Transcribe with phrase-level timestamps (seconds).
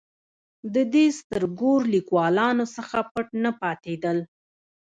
[0.73, 4.17] د دې سترګور لیکوالانو څخه پټ نه پاتېدل.